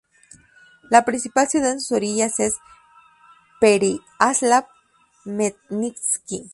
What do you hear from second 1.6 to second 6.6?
en sus orillas es Pereiáslav-Jmelnitski.